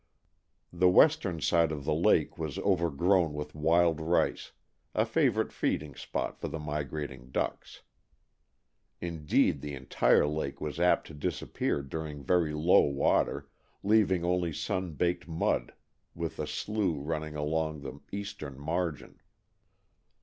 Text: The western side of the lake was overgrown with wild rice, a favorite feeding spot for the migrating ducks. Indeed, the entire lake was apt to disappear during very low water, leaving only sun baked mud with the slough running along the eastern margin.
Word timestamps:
The 0.73 0.89
western 0.89 1.41
side 1.41 1.71
of 1.71 1.85
the 1.85 1.93
lake 1.93 2.35
was 2.35 2.57
overgrown 2.57 3.33
with 3.35 3.53
wild 3.53 4.01
rice, 4.01 4.51
a 4.95 5.05
favorite 5.05 5.53
feeding 5.53 5.93
spot 5.93 6.39
for 6.39 6.47
the 6.47 6.57
migrating 6.57 7.29
ducks. 7.29 7.83
Indeed, 8.99 9.61
the 9.61 9.75
entire 9.75 10.25
lake 10.25 10.59
was 10.59 10.79
apt 10.79 11.05
to 11.05 11.13
disappear 11.13 11.83
during 11.83 12.23
very 12.23 12.55
low 12.55 12.81
water, 12.81 13.47
leaving 13.83 14.25
only 14.25 14.51
sun 14.51 14.93
baked 14.93 15.27
mud 15.27 15.71
with 16.15 16.37
the 16.37 16.47
slough 16.47 16.95
running 17.01 17.35
along 17.35 17.81
the 17.81 17.99
eastern 18.11 18.57
margin. 18.59 19.21